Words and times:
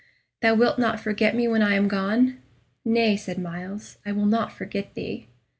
"Thou 0.41 0.55
wilt 0.55 0.79
not 0.79 0.99
forget 0.99 1.35
me 1.35 1.47
when 1.47 1.61
I 1.61 1.75
am 1.75 1.87
gone?" 1.87 2.39
"Nay," 2.83 3.15
said 3.15 3.37
Myles; 3.37 3.99
"I 4.03 4.11
will 4.13 4.25
not 4.25 4.51
forget 4.51 4.95
thee." 4.95 5.27